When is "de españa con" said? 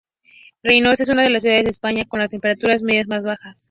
1.65-2.19